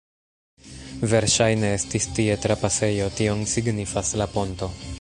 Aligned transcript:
Verŝajne 1.11 1.69
estis 1.73 2.09
tie 2.19 2.37
trapasejo, 2.47 3.11
tion 3.21 3.45
signifas 3.53 4.15
la 4.23 4.29
ponto. 4.37 4.73